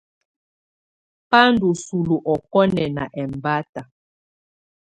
Bá 1.29 1.41
ndù 1.51 1.69
sulu 1.85 2.15
ɔkɔnɛnana 2.33 3.03
ɛmbata. 3.21 3.81